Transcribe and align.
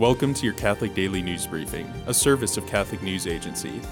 Welcome 0.00 0.32
to 0.32 0.46
your 0.46 0.54
Catholic 0.54 0.94
Daily 0.94 1.20
News 1.20 1.46
Briefing, 1.46 1.86
a 2.06 2.14
service 2.14 2.56
of 2.56 2.66
Catholic 2.66 3.02
News 3.02 3.26
Agency. 3.26 3.82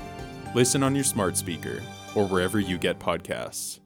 Listen 0.55 0.83
on 0.83 0.95
your 0.95 1.05
smart 1.05 1.37
speaker 1.37 1.83
or 2.15 2.27
wherever 2.27 2.59
you 2.59 2.79
get 2.79 2.99
podcasts. 2.99 3.79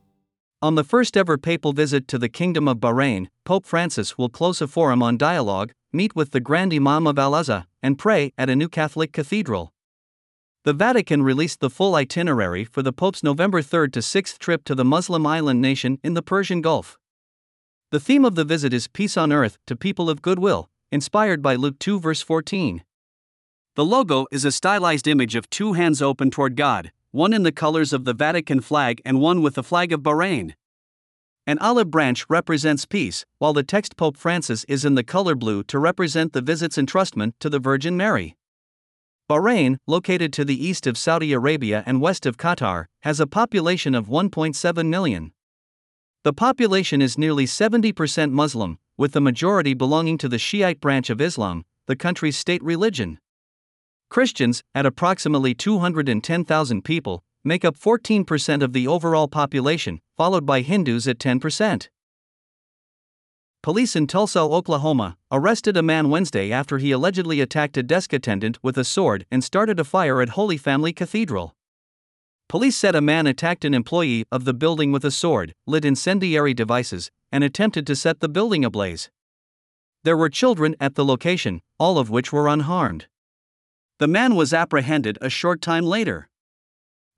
On 0.62 0.76
the 0.76 0.84
first 0.84 1.16
ever 1.16 1.36
papal 1.36 1.72
visit 1.72 2.06
to 2.06 2.18
the 2.18 2.28
Kingdom 2.28 2.68
of 2.68 2.76
Bahrain, 2.76 3.26
Pope 3.44 3.66
Francis 3.66 4.16
will 4.16 4.28
close 4.28 4.62
a 4.62 4.68
forum 4.68 5.02
on 5.02 5.16
dialogue, 5.16 5.72
meet 5.92 6.14
with 6.14 6.30
the 6.30 6.38
Grand 6.38 6.72
Imam 6.72 7.08
of 7.08 7.18
Al 7.18 7.34
Azhar, 7.34 7.64
and 7.82 7.98
pray 7.98 8.32
at 8.38 8.48
a 8.48 8.54
new 8.54 8.68
Catholic 8.68 9.12
cathedral. 9.12 9.72
The 10.62 10.74
Vatican 10.74 11.24
released 11.24 11.58
the 11.58 11.70
full 11.70 11.96
itinerary 11.96 12.62
for 12.62 12.82
the 12.82 12.92
Pope's 12.92 13.24
November 13.24 13.62
3 13.62 13.90
to 13.90 14.00
6 14.00 14.38
trip 14.38 14.62
to 14.66 14.76
the 14.76 14.84
Muslim 14.84 15.26
island 15.26 15.60
nation 15.60 15.98
in 16.04 16.14
the 16.14 16.22
Persian 16.22 16.60
Gulf. 16.60 17.00
The 17.90 17.98
theme 17.98 18.24
of 18.24 18.36
the 18.36 18.44
visit 18.44 18.72
is 18.72 18.86
Peace 18.86 19.16
on 19.16 19.32
Earth 19.32 19.58
to 19.66 19.74
People 19.74 20.08
of 20.08 20.22
Goodwill, 20.22 20.68
inspired 20.92 21.42
by 21.42 21.56
Luke 21.56 21.78
2 21.80 21.98
verse 21.98 22.20
14. 22.20 22.84
The 23.74 23.84
logo 23.84 24.26
is 24.30 24.44
a 24.44 24.52
stylized 24.52 25.08
image 25.08 25.34
of 25.34 25.48
two 25.48 25.72
hands 25.72 26.02
open 26.02 26.30
toward 26.30 26.54
God, 26.54 26.92
one 27.10 27.32
in 27.32 27.42
the 27.42 27.50
colors 27.50 27.94
of 27.94 28.04
the 28.04 28.12
Vatican 28.12 28.60
flag 28.60 29.00
and 29.04 29.18
one 29.18 29.40
with 29.40 29.54
the 29.54 29.62
flag 29.62 29.92
of 29.92 30.02
Bahrain. 30.02 30.52
An 31.46 31.58
olive 31.58 31.90
branch 31.90 32.26
represents 32.28 32.84
peace, 32.84 33.24
while 33.38 33.54
the 33.54 33.62
text 33.62 33.96
Pope 33.96 34.16
Francis 34.16 34.64
is 34.64 34.84
in 34.84 34.94
the 34.94 35.02
color 35.02 35.34
blue 35.34 35.64
to 35.64 35.78
represent 35.78 36.34
the 36.34 36.42
visit's 36.42 36.76
entrustment 36.76 37.32
to 37.40 37.48
the 37.48 37.58
Virgin 37.58 37.96
Mary. 37.96 38.36
Bahrain, 39.30 39.78
located 39.86 40.32
to 40.34 40.44
the 40.44 40.62
east 40.62 40.86
of 40.86 40.98
Saudi 40.98 41.32
Arabia 41.32 41.82
and 41.86 42.02
west 42.02 42.26
of 42.26 42.36
Qatar, 42.36 42.84
has 43.00 43.18
a 43.18 43.26
population 43.26 43.94
of 43.94 44.06
1.7 44.06 44.88
million. 44.88 45.32
The 46.22 46.34
population 46.34 47.00
is 47.00 47.16
nearly 47.16 47.46
70% 47.46 48.30
Muslim, 48.30 48.78
with 48.96 49.12
the 49.12 49.20
majority 49.20 49.74
belonging 49.74 50.18
to 50.18 50.28
the 50.28 50.38
Shiite 50.38 50.80
branch 50.80 51.10
of 51.10 51.20
Islam, 51.20 51.64
the 51.86 51.96
country's 51.96 52.36
state 52.36 52.62
religion. 52.62 53.18
Christians, 54.10 54.62
at 54.74 54.86
approximately 54.86 55.54
210,000 55.54 56.82
people, 56.82 57.22
make 57.44 57.64
up 57.64 57.78
14% 57.78 58.62
of 58.62 58.72
the 58.72 58.86
overall 58.86 59.28
population, 59.28 60.00
followed 60.16 60.46
by 60.46 60.60
Hindus 60.60 61.08
at 61.08 61.18
10%. 61.18 61.88
Police 63.62 63.94
in 63.94 64.08
Tulsa, 64.08 64.40
Oklahoma, 64.40 65.16
arrested 65.30 65.76
a 65.76 65.82
man 65.82 66.10
Wednesday 66.10 66.50
after 66.50 66.78
he 66.78 66.90
allegedly 66.90 67.40
attacked 67.40 67.76
a 67.76 67.82
desk 67.82 68.12
attendant 68.12 68.58
with 68.62 68.76
a 68.76 68.84
sword 68.84 69.24
and 69.30 69.44
started 69.44 69.78
a 69.78 69.84
fire 69.84 70.20
at 70.20 70.30
Holy 70.30 70.56
Family 70.56 70.92
Cathedral. 70.92 71.54
Police 72.48 72.76
said 72.76 72.94
a 72.94 73.00
man 73.00 73.26
attacked 73.26 73.64
an 73.64 73.72
employee 73.72 74.24
of 74.32 74.44
the 74.44 74.52
building 74.52 74.92
with 74.92 75.04
a 75.04 75.10
sword, 75.10 75.54
lit 75.66 75.84
incendiary 75.84 76.52
devices, 76.52 77.10
and 77.32 77.42
attempted 77.42 77.86
to 77.86 77.96
set 77.96 78.20
the 78.20 78.28
building 78.28 78.64
ablaze. 78.64 79.10
There 80.04 80.16
were 80.16 80.28
children 80.28 80.76
at 80.78 80.94
the 80.94 81.04
location, 81.04 81.62
all 81.78 81.98
of 81.98 82.10
which 82.10 82.32
were 82.32 82.46
unharmed. 82.46 83.06
The 83.98 84.08
man 84.08 84.34
was 84.34 84.52
apprehended 84.52 85.16
a 85.20 85.30
short 85.30 85.62
time 85.62 85.84
later. 85.84 86.28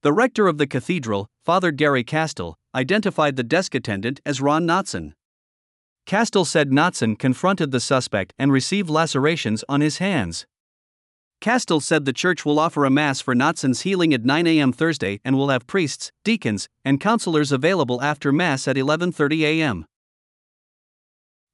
The 0.02 0.12
rector 0.12 0.46
of 0.46 0.58
the 0.58 0.66
cathedral, 0.66 1.28
Father 1.44 1.70
Gary 1.70 2.04
Kastl, 2.04 2.54
identified 2.74 3.36
the 3.36 3.42
desk 3.42 3.74
attendant 3.74 4.20
as 4.24 4.40
Ron 4.40 4.66
Knotson. 4.66 5.14
Kastl 6.06 6.46
said 6.46 6.70
Knotson 6.70 7.18
confronted 7.18 7.70
the 7.70 7.80
suspect 7.80 8.34
and 8.38 8.52
received 8.52 8.90
lacerations 8.90 9.64
on 9.68 9.80
his 9.80 9.98
hands. 9.98 10.46
Kastl 11.40 11.82
said 11.82 12.04
the 12.04 12.12
church 12.12 12.44
will 12.44 12.58
offer 12.58 12.84
a 12.84 12.90
mass 12.90 13.20
for 13.20 13.34
Knotson's 13.34 13.82
healing 13.82 14.12
at 14.12 14.24
9 14.24 14.46
a.m. 14.46 14.72
Thursday 14.72 15.20
and 15.24 15.36
will 15.36 15.48
have 15.48 15.66
priests, 15.66 16.12
deacons, 16.22 16.68
and 16.84 17.00
counselors 17.00 17.52
available 17.52 18.02
after 18.02 18.32
mass 18.32 18.68
at 18.68 18.76
11:30 18.76 19.40
a.m. 19.42 19.86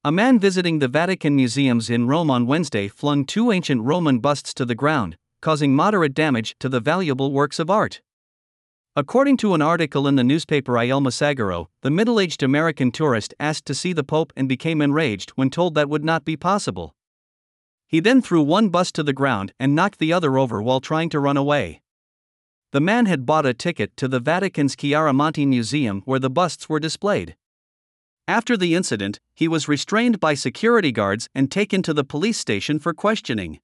A 0.02 0.10
man 0.10 0.38
visiting 0.38 0.78
the 0.78 0.88
Vatican 0.88 1.36
museums 1.36 1.90
in 1.90 2.06
Rome 2.06 2.30
on 2.30 2.46
Wednesday 2.46 2.88
flung 2.88 3.26
two 3.26 3.52
ancient 3.52 3.82
Roman 3.82 4.18
busts 4.18 4.54
to 4.54 4.64
the 4.64 4.74
ground, 4.74 5.18
causing 5.42 5.76
moderate 5.76 6.14
damage 6.14 6.56
to 6.60 6.70
the 6.70 6.80
valuable 6.80 7.32
works 7.32 7.58
of 7.58 7.68
art. 7.68 8.00
According 8.96 9.36
to 9.38 9.52
an 9.52 9.60
article 9.60 10.08
in 10.08 10.16
the 10.16 10.25
newspaper 10.25 10.78
Il 10.78 11.02
Messaggero, 11.02 11.66
the 11.82 11.91
middle 11.91 12.19
aged 12.19 12.42
American 12.42 12.91
tourist 12.91 13.34
asked 13.38 13.66
to 13.66 13.75
see 13.75 13.92
the 13.92 14.02
Pope 14.02 14.32
and 14.38 14.48
became 14.48 14.80
enraged 14.80 15.32
when 15.32 15.50
told 15.50 15.75
that 15.75 15.91
would 15.91 16.02
not 16.02 16.25
be 16.25 16.34
possible. 16.34 16.94
He 17.86 18.00
then 18.00 18.22
threw 18.22 18.42
one 18.42 18.70
bust 18.70 18.94
to 18.94 19.02
the 19.02 19.12
ground 19.12 19.52
and 19.60 19.75
knocked 19.75 19.98
the 19.98 20.14
other 20.14 20.38
over 20.38 20.62
while 20.62 20.80
trying 20.80 21.10
to 21.10 21.20
run 21.20 21.36
away. 21.36 21.82
The 22.72 22.80
man 22.80 23.04
had 23.04 23.26
bought 23.26 23.44
a 23.44 23.52
ticket 23.52 23.98
to 23.98 24.08
the 24.08 24.19
Vatican's 24.19 24.76
Chiaramonti 24.76 25.46
Museum 25.46 26.00
where 26.06 26.19
the 26.19 26.30
busts 26.30 26.70
were 26.70 26.80
displayed. 26.80 27.36
After 28.30 28.56
the 28.56 28.76
incident, 28.76 29.18
he 29.34 29.48
was 29.48 29.66
restrained 29.66 30.20
by 30.20 30.34
security 30.34 30.92
guards 30.92 31.28
and 31.34 31.50
taken 31.50 31.82
to 31.82 31.92
the 31.92 32.04
police 32.04 32.38
station 32.38 32.78
for 32.78 32.94
questioning. 32.94 33.58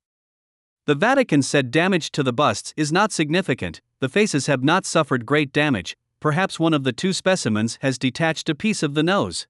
The 0.87 0.97
Vatican 0.97 1.43
said 1.43 1.71
damage 1.71 2.11
to 2.11 2.25
the 2.25 2.33
busts 2.33 2.75
is 2.77 2.91
not 2.91 3.13
significant, 3.13 3.81
the 4.01 4.09
faces 4.09 4.49
have 4.49 4.65
not 4.65 4.85
suffered 4.85 5.25
great 5.25 5.53
damage, 5.53 5.97
perhaps 6.19 6.59
one 6.59 6.75
of 6.75 6.83
the 6.83 6.93
two 6.93 7.13
specimens 7.13 7.79
has 7.81 7.97
detached 7.97 8.49
a 8.49 8.57
piece 8.57 8.83
of 8.83 8.95
the 8.95 9.05
nose. 9.05 9.47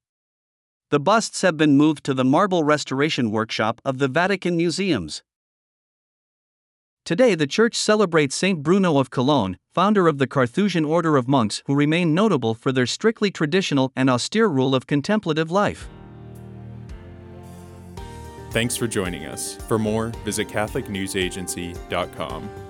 The 0.91 1.01
busts 1.01 1.41
have 1.41 1.57
been 1.57 1.79
moved 1.79 2.05
to 2.05 2.13
the 2.13 2.23
marble 2.23 2.63
restoration 2.63 3.31
workshop 3.31 3.81
of 3.87 3.97
the 3.97 4.09
Vatican 4.09 4.59
Museums. 4.59 5.23
Today, 7.07 7.35
the 7.37 7.47
Church 7.47 7.77
celebrates 7.77 8.35
Saint 8.35 8.65
Bruno 8.65 8.99
of 8.99 9.11
Cologne, 9.11 9.59
founder 9.73 10.09
of 10.09 10.19
the 10.19 10.27
Carthusian 10.27 10.85
order 10.85 11.17
of 11.17 11.29
monks 11.29 11.63
who 11.67 11.75
remain 11.77 12.15
notable 12.15 12.53
for 12.53 12.73
their 12.73 12.85
strictly 12.85 13.31
traditional 13.31 13.93
and 13.95 14.11
austere 14.11 14.49
rule 14.49 14.75
of 14.75 14.89
contemplative 14.89 15.49
life. 15.49 15.89
Thanks 18.51 18.77
for 18.77 18.89
joining 18.89 19.25
us. 19.25 19.55
For 19.69 19.79
more, 19.79 20.09
visit 20.25 20.49
CatholicNewsAgency.com. 20.49 22.66